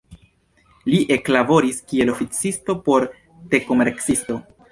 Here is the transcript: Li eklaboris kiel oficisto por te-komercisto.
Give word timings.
Li 0.93 1.01
eklaboris 1.15 1.83
kiel 1.91 2.11
oficisto 2.15 2.77
por 2.89 3.07
te-komercisto. 3.55 4.43